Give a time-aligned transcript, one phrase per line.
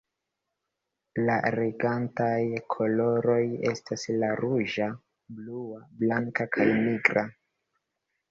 [1.25, 2.39] La regantaj
[2.75, 3.37] koloroj
[3.73, 4.87] estas la ruĝa,
[5.41, 7.25] blua, blanka kaj nigra.